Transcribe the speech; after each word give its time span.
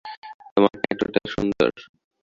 তোমার 0.53 0.73
ট্যাটুটা 0.83 1.21
সুন্দর। 1.33 1.71